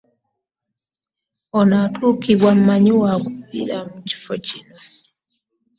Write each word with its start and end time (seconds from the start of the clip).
Ono 1.57 1.75
atuukibwa 1.85 2.51
mmanyi 2.57 2.91
waakubiri 3.01 3.73
mu 3.89 3.99
kifo 4.07 4.33
kino. 4.45 4.77